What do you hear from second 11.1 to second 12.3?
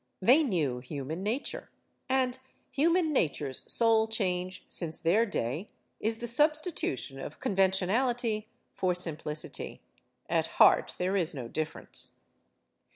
is no difference.